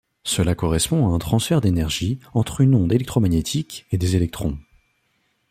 Cela 0.23 0.55
correspond 0.55 1.05
à 1.05 1.11
un 1.15 1.19
transfert 1.19 1.61
d'énergie 1.61 2.17
entre 2.33 2.61
une 2.61 2.73
onde 2.73 2.91
électromagnétique 2.91 3.85
et 3.91 3.99
des 3.99 4.15
électrons. 4.15 4.57